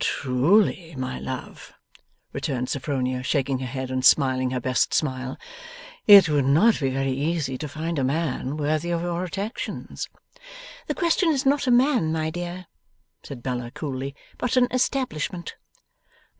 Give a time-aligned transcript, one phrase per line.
[0.03, 1.73] 'Truly, my love,'
[2.33, 5.37] returned Sophronia, shaking her head, and smiling her best smile,
[6.07, 10.09] 'it would not be very easy to find a man worthy of your attractions.'
[10.87, 12.65] 'The question is not a man, my dear,'
[13.21, 15.53] said Bella, coolly, 'but an establishment.